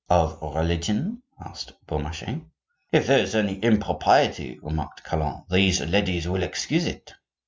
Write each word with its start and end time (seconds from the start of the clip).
"Of 0.09 0.41
religion?" 0.41 1.21
asked 1.39 1.73
Beaumarchais. 1.85 2.41
"If 2.91 3.05
there 3.05 3.19
is 3.19 3.35
any 3.35 3.59
impropriety," 3.59 4.57
remarked 4.59 5.03
Calonne, 5.03 5.43
"these 5.51 5.79
ladies 5.81 6.27
will 6.27 6.41
excuse 6.41 6.87
it." 6.87 7.13